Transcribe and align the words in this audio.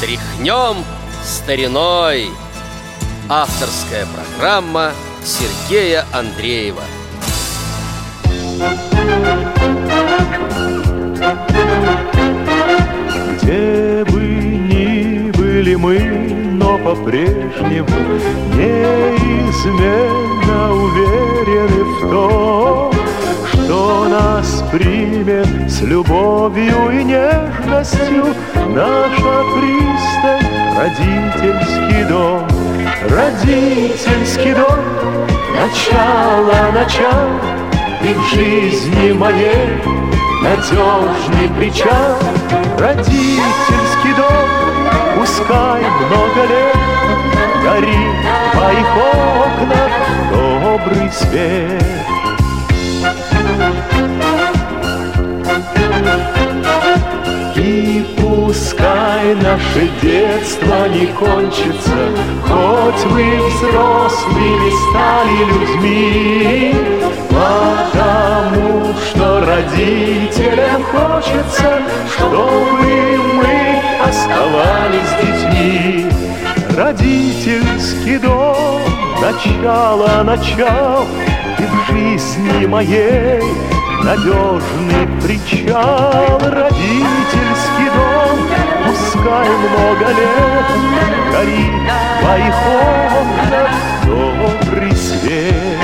Тряхнем 0.00 0.84
стариной. 1.24 2.28
Авторская 3.28 4.06
программа 4.06 4.92
Сергея 5.24 6.04
Андреева. 6.12 6.84
Где 13.42 14.04
бы 14.04 14.20
ни 14.20 15.32
были 15.32 15.74
мы, 15.74 15.98
но 15.98 16.78
по-прежнему 16.78 17.88
Неизменно 18.54 20.74
уверены 20.74 21.82
в 21.82 22.00
том, 22.08 22.94
примет 24.78 25.70
с 25.70 25.80
любовью 25.82 26.90
и 26.90 27.04
нежностью. 27.04 28.26
Наша 28.68 29.42
пристань, 29.54 30.46
родительский 30.76 32.04
дом. 32.04 32.46
Родительский 33.10 34.54
дом, 34.54 34.78
начало, 35.54 36.72
начало 36.72 37.40
И 38.02 38.12
в 38.12 38.34
жизни 38.34 39.12
моей 39.12 39.82
надежный 40.42 41.48
причал. 41.56 42.16
Родительский 42.78 44.14
дом, 44.16 44.48
пускай 45.18 45.82
много 45.82 46.48
лет 46.48 46.76
Горит 47.64 48.16
в 48.46 48.56
твоих 48.56 48.86
окнах 48.96 49.90
добрый 50.30 51.10
свет 51.10 52.17
наше 59.78 59.90
детство 60.02 60.88
не 60.88 61.06
кончится, 61.06 62.10
Хоть 62.42 63.04
вы 63.12 63.38
взрослыми 63.48 64.70
стали 64.90 65.38
людьми, 65.44 66.74
Потому 67.28 68.94
что 68.94 69.40
родителям 69.44 70.82
хочется, 70.84 71.82
Чтобы 72.12 73.18
мы 73.34 73.80
оставались 74.04 75.12
детьми. 75.22 76.06
Родительский 76.76 78.18
дом, 78.18 78.80
начало, 79.20 80.22
начал, 80.22 81.06
И 81.58 81.62
в 81.62 81.92
жизни 81.92 82.66
моей 82.66 83.42
надежный 84.04 85.06
причал, 85.22 86.38
родительский 86.38 87.90
дом, 87.94 88.17
пускай 89.18 89.48
много 89.48 90.06
лет 90.06 90.66
горит 91.32 91.72
твоих 92.20 92.54
окнах 92.66 93.70
добрый 94.06 94.96
свет. 94.96 95.78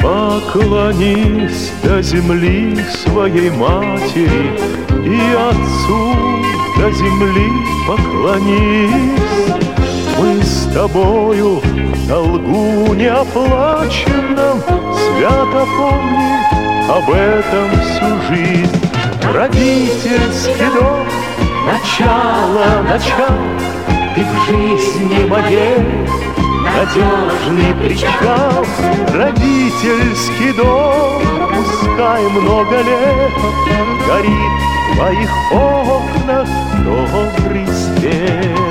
Поклонись 0.00 1.72
до 1.82 2.02
земли 2.02 2.78
своей 3.04 3.50
матери 3.50 4.58
и 5.04 5.20
отцу 5.34 6.14
до 6.78 6.90
земли 6.90 7.50
поклонись. 7.86 9.26
Мы 10.18 10.42
с 10.42 10.72
тобою 10.72 11.60
долгу 12.08 12.94
неоплаченном 12.94 14.62
Свято 15.16 15.66
помни 15.76 16.65
об 16.88 17.10
этом 17.10 17.70
всю 17.80 18.34
жизнь. 18.34 18.80
Родительский 19.34 20.70
дом, 20.72 21.06
начало, 21.66 22.82
начало 22.88 23.38
Ты 24.14 24.24
в 24.24 24.46
жизни 24.46 25.26
моей 25.26 25.78
надежный 26.62 27.74
причал. 27.82 28.64
Родительский 29.12 30.52
дом, 30.56 31.22
пускай 31.54 32.22
много 32.28 32.76
лет 32.82 33.32
Горит 34.06 34.56
в 34.92 34.96
твоих 34.96 35.30
окнах 35.52 36.48
добрый 36.84 37.66
свет 37.66 38.65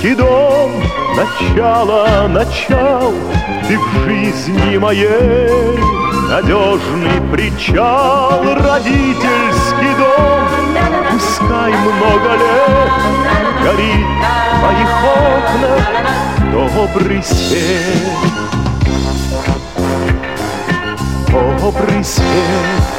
Родительский 0.00 0.14
дом, 0.14 0.72
начало, 1.14 2.26
начал, 2.28 3.12
Ты 3.68 3.78
в 3.78 4.04
жизни 4.06 4.78
моей 4.78 5.78
надежный 6.26 7.20
причал. 7.30 8.42
Родительский 8.42 9.94
дом, 9.98 10.48
пускай 11.12 11.72
много 11.72 12.30
лет 12.38 12.90
Горит 13.62 14.06
в 14.16 14.58
твоих 14.58 14.90
окнах 15.04 15.84
добрый 16.50 17.22
свет. 17.22 18.20
Добрый 21.28 22.02
свет. 22.02 22.90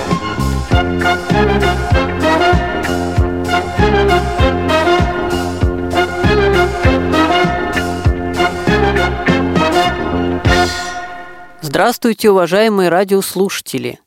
Здравствуйте, 11.82 12.30
уважаемые 12.30 12.90
радиослушатели! 12.90 14.00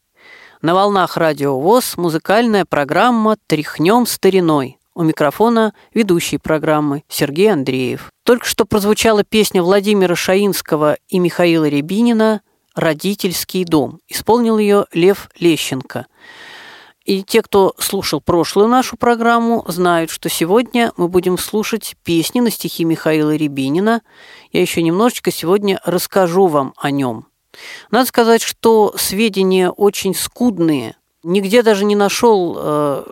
На 0.62 0.75
волнах 0.75 1.17
Радио 1.17 1.59
ВОЗ 1.59 1.97
музыкальная 1.97 2.65
программа 2.65 3.37
«Тряхнем 3.49 4.07
стариной». 4.07 4.79
У 4.95 5.03
микрофона 5.03 5.75
ведущий 5.93 6.39
программы 6.39 7.03
Сергей 7.09 7.53
Андреев. 7.53 8.13
Только 8.23 8.47
что 8.47 8.65
прозвучала 8.65 9.25
песня 9.25 9.61
Владимира 9.61 10.15
Шаинского 10.15 10.99
и 11.09 11.19
Михаила 11.19 11.65
Рябинина 11.65 12.43
«Родительский 12.77 13.65
дом». 13.65 13.99
Исполнил 14.07 14.59
ее 14.59 14.87
Лев 14.93 15.29
Лещенко. 15.41 16.07
И 17.05 17.25
те, 17.25 17.43
кто 17.43 17.75
слушал 17.79 18.21
прошлую 18.21 18.69
нашу 18.69 18.97
программу, 18.97 19.65
знают, 19.67 20.13
что 20.13 20.29
сегодня 20.29 20.93
мы 20.97 21.09
будем 21.09 21.39
слушать 21.39 21.97
песни 22.05 22.39
на 22.39 22.53
стихи 22.53 22.84
Михаила 22.84 23.34
Рябинина. 23.34 24.03
Я 24.53 24.61
еще 24.61 24.81
немножечко 24.81 25.33
сегодня 25.33 25.81
расскажу 25.84 26.47
вам 26.47 26.73
о 26.77 26.93
нем. 26.93 27.27
Надо 27.91 28.06
сказать, 28.06 28.42
что 28.42 28.94
сведения 28.97 29.70
очень 29.70 30.15
скудные. 30.15 30.97
Нигде 31.22 31.62
даже 31.62 31.84
не 31.84 31.97
нашел, 31.97 32.56
э, 32.59 33.04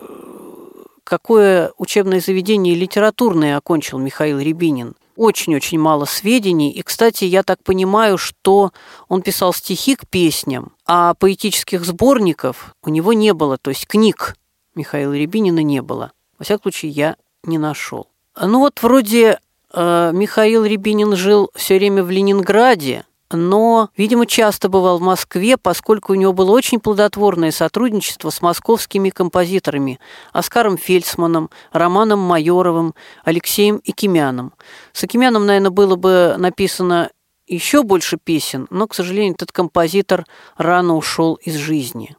какое 1.03 1.71
учебное 1.77 2.19
заведение 2.19 2.75
литературное 2.75 3.57
окончил 3.57 3.97
Михаил 3.97 4.39
Рябинин. 4.39 4.95
Очень-очень 5.15 5.79
мало 5.79 6.05
сведений. 6.05 6.71
И, 6.71 6.81
кстати, 6.81 7.25
я 7.25 7.43
так 7.43 7.63
понимаю, 7.63 8.17
что 8.17 8.71
он 9.07 9.21
писал 9.21 9.53
стихи 9.53 9.95
к 9.95 10.07
песням, 10.07 10.73
а 10.87 11.13
поэтических 11.13 11.85
сборников 11.85 12.75
у 12.83 12.89
него 12.89 13.13
не 13.13 13.33
было, 13.33 13.57
то 13.57 13.69
есть 13.69 13.87
книг 13.87 14.35
Михаила 14.75 15.13
Рябинина 15.13 15.61
не 15.61 15.81
было. 15.81 16.11
Во 16.39 16.45
всяком 16.45 16.63
случае, 16.63 16.91
я 16.91 17.15
не 17.43 17.57
нашел. 17.57 18.07
Ну 18.39 18.59
вот 18.59 18.81
вроде 18.81 19.39
э, 19.71 20.11
Михаил 20.13 20.65
Рябинин 20.65 21.15
жил 21.15 21.51
все 21.55 21.77
время 21.77 22.03
в 22.03 22.09
Ленинграде, 22.09 23.05
но, 23.33 23.89
видимо, 23.97 24.25
часто 24.25 24.69
бывал 24.69 24.99
в 24.99 25.01
Москве, 25.01 25.57
поскольку 25.57 26.13
у 26.13 26.15
него 26.15 26.33
было 26.33 26.51
очень 26.51 26.79
плодотворное 26.79 27.51
сотрудничество 27.51 28.29
с 28.29 28.41
московскими 28.41 29.09
композиторами 29.09 29.99
Оскаром 30.31 30.77
Фельдсманом, 30.77 31.49
Романом 31.71 32.19
Майоровым, 32.19 32.93
Алексеем 33.23 33.81
Икимяном. 33.83 34.53
С 34.93 35.03
Икимяном, 35.03 35.45
наверное, 35.45 35.71
было 35.71 35.95
бы 35.95 36.35
написано 36.37 37.09
еще 37.47 37.83
больше 37.83 38.17
песен, 38.17 38.67
но, 38.69 38.87
к 38.87 38.95
сожалению, 38.95 39.33
этот 39.33 39.51
композитор 39.51 40.25
рано 40.57 40.95
ушел 40.95 41.35
из 41.35 41.55
жизни. 41.55 42.15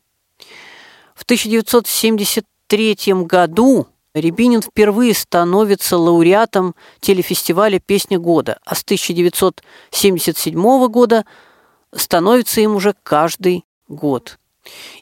В 1.15 1.23
1973 1.23 2.97
году 3.25 3.89
Рябинин 4.15 4.63
впервые 4.63 5.13
становится 5.13 5.99
лауреатом 5.99 6.77
телефестиваля 7.01 7.81
«Песня 7.81 8.21
года», 8.21 8.61
а 8.65 8.77
с 8.77 8.83
1977 8.83 10.87
года 10.87 11.25
становится 11.93 12.61
им 12.61 12.77
уже 12.77 12.95
каждый 13.03 13.65
год. 13.89 14.39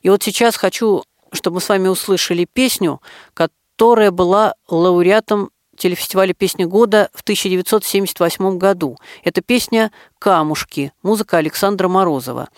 И 0.00 0.08
вот 0.08 0.22
сейчас 0.22 0.56
хочу, 0.56 1.04
чтобы 1.30 1.56
мы 1.56 1.60
с 1.60 1.68
вами 1.68 1.88
услышали 1.88 2.46
песню, 2.50 3.02
которая 3.34 4.10
была 4.10 4.54
лауреатом 4.66 5.50
телефестиваля 5.76 6.32
«Песня 6.32 6.66
года» 6.66 7.10
в 7.12 7.20
1978 7.20 8.56
году. 8.56 8.96
Это 9.24 9.42
песня 9.42 9.92
«Камушки», 10.18 10.94
музыка 11.02 11.36
Александра 11.36 11.88
Морозова. 11.88 12.48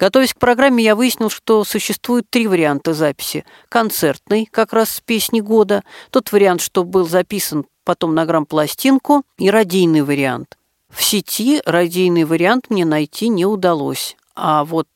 Готовясь 0.00 0.32
к 0.32 0.38
программе, 0.38 0.82
я 0.82 0.96
выяснил, 0.96 1.28
что 1.28 1.62
существует 1.62 2.24
три 2.30 2.46
варианта 2.46 2.94
записи. 2.94 3.44
Концертный, 3.68 4.48
как 4.50 4.72
раз 4.72 4.88
с 4.88 5.00
песни 5.02 5.40
года, 5.40 5.84
тот 6.08 6.32
вариант, 6.32 6.62
что 6.62 6.84
был 6.84 7.06
записан 7.06 7.66
потом 7.84 8.14
на 8.14 8.24
грамм-пластинку, 8.24 9.24
и 9.36 9.50
радийный 9.50 10.00
вариант. 10.00 10.56
В 10.88 11.02
сети 11.04 11.60
радийный 11.66 12.24
вариант 12.24 12.70
мне 12.70 12.86
найти 12.86 13.28
не 13.28 13.44
удалось. 13.44 14.16
А 14.34 14.64
вот 14.64 14.88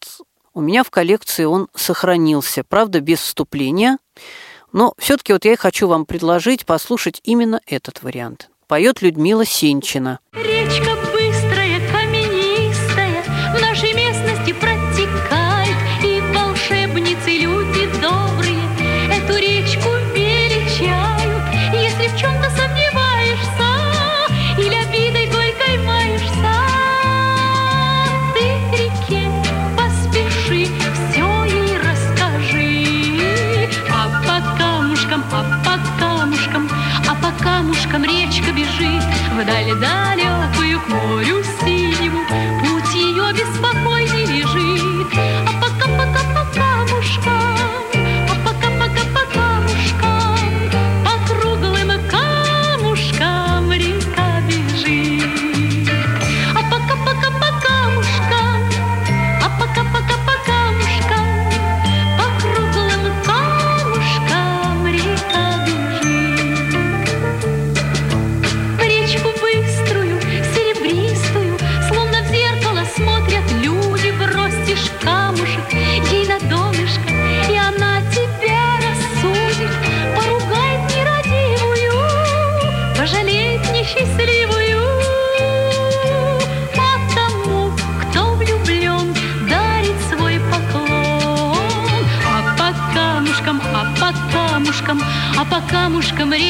у 0.55 0.62
меня 0.62 0.83
в 0.83 0.91
коллекции 0.91 1.45
он 1.45 1.69
сохранился, 1.75 2.65
правда, 2.65 3.01
без 3.01 3.19
вступления. 3.21 3.99
Но 4.73 4.95
все-таки 4.97 5.35
вот 5.35 5.45
я 5.45 5.53
и 5.53 5.56
хочу 5.56 5.87
вам 5.87 6.06
предложить 6.06 6.65
послушать 6.65 7.21
именно 7.25 7.61
этот 7.67 8.03
вариант. 8.03 8.49
Поет 8.69 9.03
Людмила 9.03 9.45
Сенчина. 9.45 10.21
Речка 10.33 10.94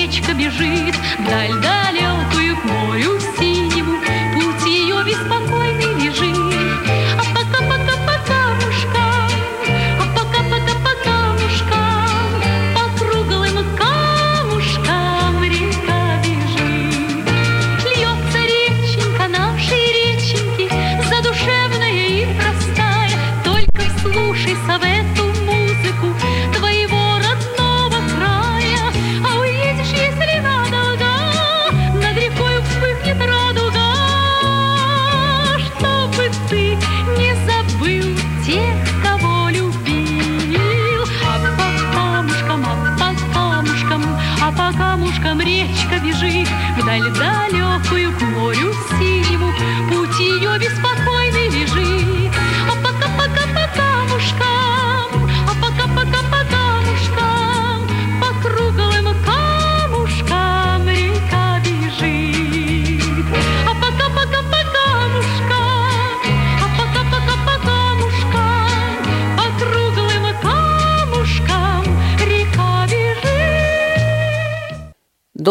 речка 0.05 0.35
бежит 0.35 0.95
вдаль 1.19 1.55
далекую 1.63 2.57
к 2.59 2.65
морю 2.65 3.19
синему. 3.39 3.99
Путь 4.35 4.67
ее 4.67 5.03
беспокойный 5.03 5.64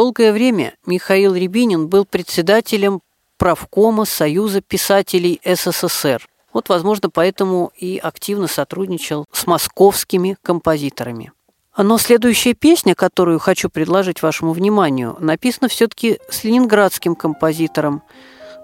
Долгое 0.04 0.34
время 0.34 0.74
Михаил 0.86 1.34
Рябинин 1.34 1.88
был 1.88 2.04
председателем 2.04 3.00
правкома 3.38 4.04
Союза 4.04 4.60
писателей 4.60 5.40
СССР. 5.46 6.28
Вот, 6.52 6.68
возможно, 6.68 7.10
поэтому 7.10 7.72
и 7.78 8.00
активно 8.00 8.48
сотрудничал 8.48 9.26
с 9.32 9.48
московскими 9.48 10.36
композиторами. 10.42 11.32
Но 11.78 11.98
следующая 11.98 12.54
песня, 12.54 12.96
которую 12.96 13.40
хочу 13.40 13.70
предложить 13.70 14.22
вашему 14.22 14.52
вниманию, 14.52 15.16
написана 15.22 15.70
все-таки 15.70 16.20
с 16.30 16.44
ленинградским 16.44 17.16
композитором, 17.16 18.04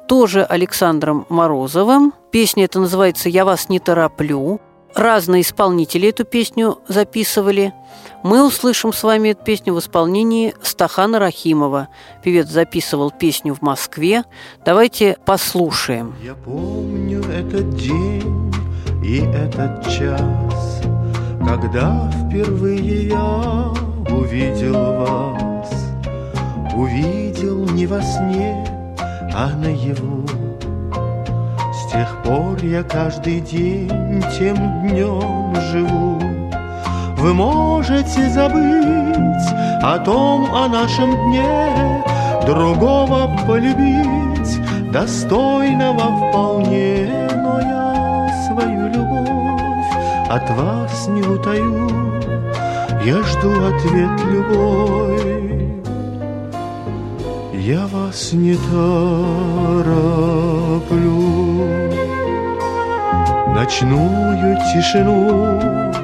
тоже 0.09 0.43
Александром 0.43 1.25
Морозовым. 1.29 2.13
Песня 2.33 2.65
эта 2.65 2.81
называется 2.81 3.29
«Я 3.29 3.45
вас 3.45 3.69
не 3.69 3.79
тороплю». 3.79 4.59
Разные 4.95 5.43
исполнители 5.43 6.09
эту 6.09 6.25
песню 6.25 6.79
записывали. 6.87 7.73
Мы 8.23 8.45
услышим 8.45 8.91
с 8.91 9.03
вами 9.03 9.29
эту 9.29 9.43
песню 9.43 9.73
в 9.73 9.79
исполнении 9.79 10.53
Стахана 10.61 11.19
Рахимова. 11.19 11.89
Певец 12.23 12.47
записывал 12.47 13.11
песню 13.11 13.53
в 13.53 13.61
Москве. 13.61 14.23
Давайте 14.65 15.17
послушаем. 15.25 16.15
Я 16.21 16.33
помню 16.33 17.21
этот 17.23 17.75
день 17.75 18.53
и 19.03 19.19
этот 19.19 19.83
час, 19.85 20.81
Когда 21.47 22.11
впервые 22.11 23.07
я 23.07 23.73
увидел 24.09 24.73
вас. 24.73 25.71
Увидел 26.75 27.65
не 27.71 27.87
во 27.87 28.01
сне, 28.01 28.65
а 29.33 29.51
наяву. 29.55 30.38
С 31.89 31.91
тех 31.91 32.21
пор 32.21 32.63
я 32.63 32.83
каждый 32.83 33.39
день 33.39 34.23
тем 34.37 34.55
днем 34.83 35.55
живу. 35.71 36.19
Вы 37.17 37.33
можете 37.33 38.29
забыть 38.29 39.49
о 39.81 39.97
том, 39.97 40.53
о 40.53 40.67
нашем 40.67 41.15
дне, 41.15 42.03
Другого 42.45 43.35
полюбить, 43.47 44.91
достойного 44.91 46.29
вполне, 46.29 47.09
Но 47.35 47.59
я 47.59 48.45
свою 48.45 48.87
любовь 48.89 50.29
от 50.29 50.47
вас 50.51 51.07
не 51.07 51.23
утаю, 51.23 51.89
Я 53.03 53.23
жду 53.23 53.49
ответ 53.65 54.11
любой. 54.29 55.68
Я 57.61 57.87
вас 57.87 58.31
не 58.31 58.55
тороплю, 58.55 58.87
Ночную 63.53 64.57
тишину 64.71 65.59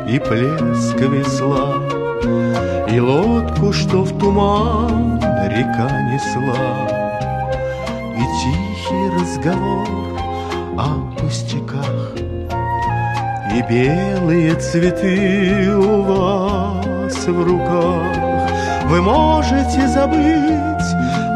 и 0.05 0.19
плеск 0.19 0.99
весла, 0.99 1.75
И 2.89 2.99
лодку, 2.99 3.71
что 3.71 4.03
в 4.03 4.19
туман 4.19 5.17
река 5.47 5.89
несла, 6.11 6.89
И 8.17 8.23
тихий 8.41 9.09
разговор 9.17 9.87
о 10.77 10.89
пустяках, 11.17 12.11
И 13.55 13.61
белые 13.61 14.55
цветы 14.55 15.73
у 15.73 16.01
вас 16.01 17.25
в 17.25 17.43
руках. 17.43 18.25
Вы 18.89 19.01
можете 19.01 19.87
забыть 19.87 20.64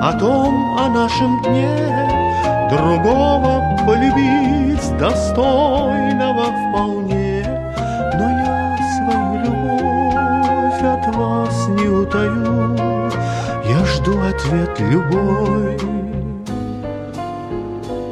О 0.01 0.13
том, 0.13 0.77
о 0.77 0.87
нашем 0.87 1.41
дне 1.43 2.19
Другого 2.69 3.61
полюбить 3.85 4.97
достойного 4.97 6.45
вполне. 6.45 7.43
Но 8.13 8.29
я 8.29 8.77
свою 8.95 9.43
любовь 9.43 10.81
от 10.83 11.15
вас 11.15 11.67
не 11.69 11.87
утаю 11.87 12.77
Я 13.67 13.85
жду 13.85 14.13
ответ 14.21 14.79
любой. 14.79 15.77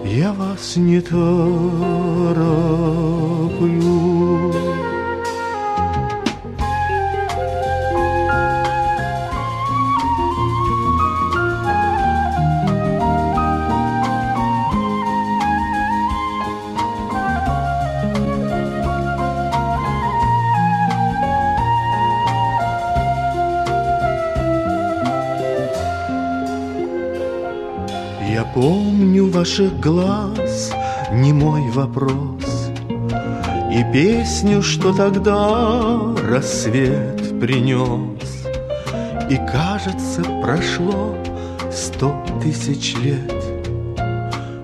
Я 0.03 0.33
вас 0.33 0.75
не 0.75 0.99
тороплю 0.99 2.37
помню 28.59 29.29
ваших 29.29 29.79
глаз, 29.79 30.73
не 31.11 31.31
мой 31.31 31.69
вопрос. 31.69 32.71
И 33.71 33.85
песню, 33.93 34.63
что 34.63 34.91
тогда 34.93 36.15
рассвет 36.27 37.39
принес. 37.39 38.47
И 39.29 39.35
кажется, 39.35 40.23
прошло 40.41 41.15
сто 41.71 42.11
тысяч 42.41 42.95
лет. 42.95 43.31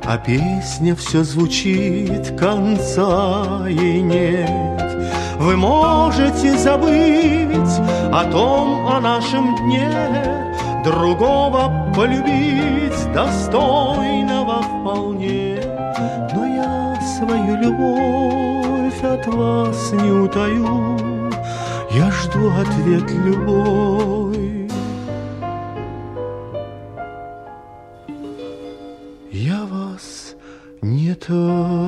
А 0.05 0.17
песня 0.17 0.95
все 0.95 1.23
звучит, 1.23 2.35
конца 2.35 3.67
ей 3.67 4.01
нет. 4.01 5.05
Вы 5.37 5.55
можете 5.55 6.57
забыть 6.57 7.79
о 8.11 8.23
том, 8.31 8.87
о 8.87 8.99
нашем 8.99 9.55
дне 9.57 10.43
Другого 10.83 11.93
полюбить 11.95 13.13
достойного 13.13 14.61
вполне. 14.61 15.61
Но 16.35 16.45
я 16.45 16.99
свою 17.17 17.55
любовь 17.55 19.01
от 19.01 19.25
вас 19.27 19.93
не 19.93 20.11
утаю. 20.11 21.29
Я 21.91 22.11
жду 22.11 22.51
ответ 22.51 23.09
любой. 23.11 24.69
Я 29.31 29.65
вас 29.71 30.35
не 30.81 31.15
тороплю 31.15 31.82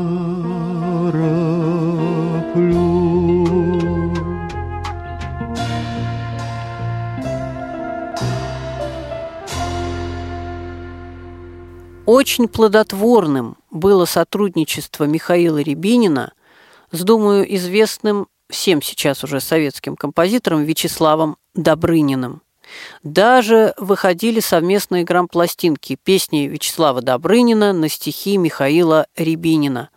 Очень 12.25 12.47
плодотворным 12.47 13.55
было 13.69 14.05
сотрудничество 14.05 15.03
Михаила 15.03 15.59
Рябинина 15.59 16.33
с, 16.89 17.03
думаю, 17.03 17.45
известным 17.55 18.25
всем 18.49 18.81
сейчас 18.81 19.23
уже 19.23 19.39
советским 19.39 19.95
композитором 19.95 20.63
Вячеславом 20.63 21.37
Добрыниным. 21.53 22.41
Даже 23.03 23.75
выходили 23.77 24.39
совместные 24.39 25.03
грампластинки 25.03 25.99
песни 26.03 26.47
Вячеслава 26.47 27.03
Добрынина 27.03 27.73
на 27.73 27.89
стихи 27.89 28.37
Михаила 28.37 29.05
Рябинина. 29.15 29.91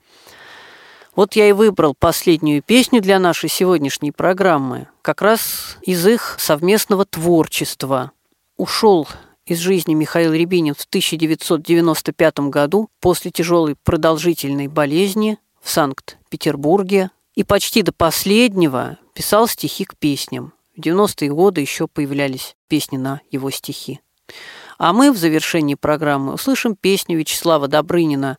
Вот 1.16 1.34
я 1.34 1.48
и 1.48 1.52
выбрал 1.52 1.94
последнюю 1.98 2.62
песню 2.62 3.00
для 3.00 3.18
нашей 3.18 3.48
сегодняшней 3.48 4.12
программы, 4.12 4.88
как 5.00 5.22
раз 5.22 5.78
из 5.80 6.06
их 6.06 6.36
совместного 6.38 7.06
творчества. 7.06 8.12
Ушел 8.58 9.08
из 9.48 9.58
жизни 9.60 9.94
Михаил 9.94 10.34
Рябинин 10.34 10.74
в 10.74 10.84
1995 10.84 12.38
году 12.50 12.90
после 13.00 13.30
тяжелой 13.30 13.76
продолжительной 13.82 14.68
болезни 14.68 15.38
в 15.62 15.70
Санкт-Петербурге 15.70 17.10
и 17.34 17.44
почти 17.44 17.80
до 17.80 17.92
последнего 17.92 18.98
писал 19.14 19.48
стихи 19.48 19.86
к 19.86 19.96
песням. 19.96 20.52
В 20.76 20.80
90-е 20.80 21.30
годы 21.32 21.62
еще 21.62 21.88
появлялись 21.88 22.56
песни 22.68 22.98
на 22.98 23.22
его 23.30 23.50
стихи. 23.50 24.00
А 24.76 24.92
мы 24.92 25.10
в 25.12 25.16
завершении 25.16 25.76
программы 25.76 26.34
услышим 26.34 26.76
песню 26.76 27.16
Вячеслава 27.16 27.68
Добрынина 27.68 28.36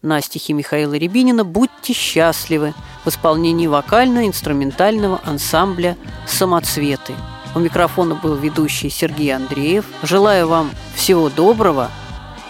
на 0.00 0.20
стихи 0.20 0.52
Михаила 0.52 0.94
Рябинина 0.94 1.44
«Будьте 1.44 1.92
счастливы» 1.92 2.72
в 3.04 3.08
исполнении 3.08 3.66
вокально-инструментального 3.66 5.20
ансамбля 5.24 5.96
«Самоцветы». 6.28 7.14
У 7.54 7.58
микрофона 7.58 8.14
был 8.14 8.36
ведущий 8.36 8.88
Сергей 8.88 9.34
Андреев. 9.34 9.84
Желаю 10.02 10.48
вам 10.48 10.70
всего 10.94 11.28
доброго 11.28 11.90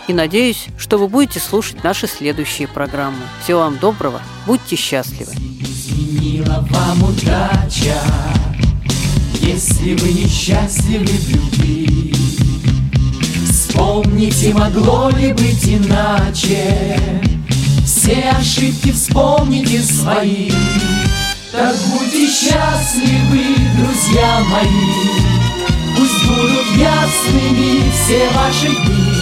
и 0.06 0.12
надеюсь, 0.12 0.66
что 0.78 0.96
вы 0.98 1.08
будете 1.08 1.40
слушать 1.40 1.82
наши 1.82 2.06
следующие 2.06 2.68
программы. 2.68 3.18
Всего 3.42 3.60
вам 3.60 3.78
доброго, 3.78 4.20
будьте 4.46 4.76
счастливы. 4.76 5.32
Вам 6.46 7.02
удача, 7.04 8.00
если 9.40 9.94
вы 9.94 10.12
несчастливы 10.12 11.06
в 11.06 11.28
любви. 11.30 12.14
Вспомните, 13.50 14.54
могло 14.54 15.10
ли 15.10 15.32
быть 15.32 15.66
иначе, 15.66 16.98
все 17.84 18.30
ошибки 18.30 18.92
вспомните 18.92 19.80
свои. 19.80 20.50
Так 21.52 21.76
будьте 21.76 22.26
счастливы, 22.28 23.44
друзья 23.76 24.40
мои, 24.48 24.66
Пусть 25.94 26.26
будут 26.26 26.66
ясными 26.78 27.90
все 27.92 28.26
ваши 28.30 28.68
дни, 28.68 29.12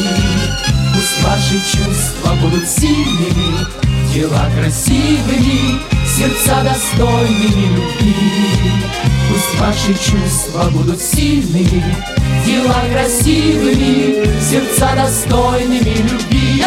Пусть 0.95 1.25
ваши 1.25 1.59
чувства 1.59 2.35
будут 2.41 2.69
сильными, 2.69 3.67
Дела 4.15 4.49
красивыми, 4.57 5.81
сердца 6.07 6.63
достойными 6.63 7.75
любви. 7.75 8.15
Пусть 9.29 9.61
ваши 9.61 9.95
чувства 9.95 10.71
будут 10.71 11.03
сильными, 11.03 11.97
Дела 12.47 12.85
красивыми, 12.93 14.41
сердца 14.41 14.93
достойными 14.95 15.97
любви. 16.09 16.63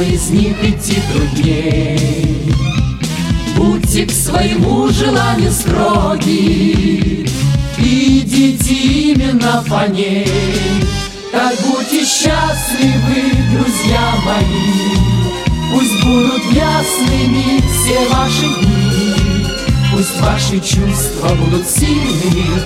Из 0.00 0.30
них 0.30 0.56
идти 0.62 1.02
трудней. 1.12 2.52
Будьте 3.56 4.06
к 4.06 4.10
своему 4.10 4.88
желанию 4.88 5.52
строги, 5.52 7.28
Идите 7.78 8.74
именно 8.74 9.64
по 9.68 9.88
ней. 9.88 10.26
Так 11.32 11.54
будьте 11.66 12.04
счастливы, 12.04 13.32
друзья 13.52 14.14
мои, 14.24 14.94
Пусть 15.72 16.04
будут 16.04 16.44
ясными 16.52 17.60
все 17.60 18.08
ваши 18.08 18.46
дни, 18.60 19.46
Пусть 19.92 20.20
ваши 20.20 20.60
чувства 20.60 21.34
будут 21.34 21.66
сильными, 21.68 22.62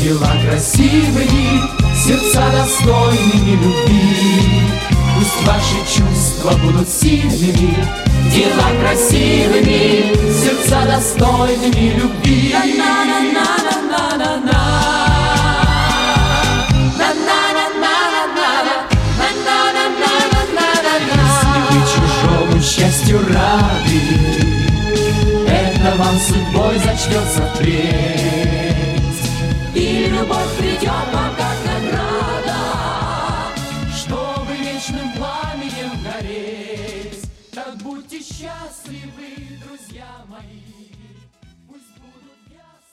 Дела 0.00 0.32
красивыми, 0.44 1.62
сердца 1.96 2.42
достойными 2.52 3.62
любви. 3.62 4.81
Пусть 5.22 5.46
ваши 5.46 5.78
чувства 5.86 6.50
будут 6.64 6.88
сильными, 6.88 7.76
Дела 8.34 8.70
красивыми, 8.80 10.10
сердца 10.32 10.82
достойными 10.84 11.94
любви. 11.96 12.52
Если 12.52 12.82
вы 21.70 21.78
чужому 21.86 22.58
счастью 22.60 23.20
рады, 23.28 24.00
Это 25.46 25.94
вам 25.98 26.16
судьбой 26.18 26.74
зачтется 26.78 27.42
впредь. 27.54 29.22
И 29.72 30.06
любовь 30.10 30.50
придет 30.58 31.06
вам 31.12 31.31